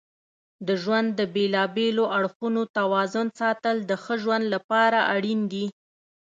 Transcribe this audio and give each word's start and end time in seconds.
د 0.67 0.69
ژوند 0.81 1.09
د 1.19 1.21
بیلابیلو 1.35 2.03
اړخونو 2.17 2.61
توازن 2.77 3.27
ساتل 3.39 3.75
د 3.89 3.91
ښه 4.03 4.15
ژوند 4.23 4.45
لپاره 4.53 4.99
اړین 5.15 5.41
دي. 5.53 5.65